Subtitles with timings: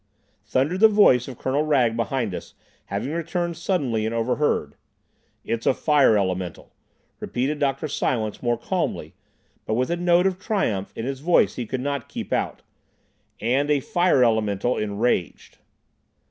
[0.43, 2.55] thundered the voice of Colonel Wragge behind us,
[2.85, 4.73] having returned suddenly and overheard.
[5.45, 6.73] "It's a fire elemental,"
[7.19, 7.87] repeated Dr.
[7.87, 9.13] Silence more calmly,
[9.67, 12.63] but with a note of triumph in his voice he could not keep out,
[13.39, 15.59] "and a fire elemental enraged."